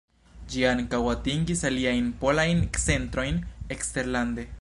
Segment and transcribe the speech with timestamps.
[0.53, 3.39] Ĝi ankaŭ atingis aliajn polajn centrojn
[3.77, 4.47] eksterlande.